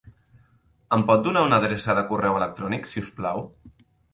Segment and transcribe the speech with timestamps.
[0.97, 3.45] Em pot donar una adreça de correu electrònic, si us plau?